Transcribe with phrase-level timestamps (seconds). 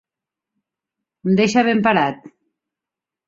[1.27, 2.25] Em deixa ben parat.